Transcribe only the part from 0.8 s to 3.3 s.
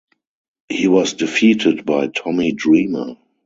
was defeated by Tommy Dreamer.